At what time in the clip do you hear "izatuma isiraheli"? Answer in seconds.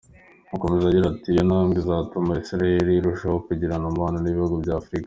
1.81-2.91